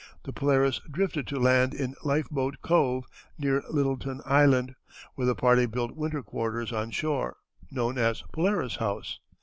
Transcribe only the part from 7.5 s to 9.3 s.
known as Polaris House.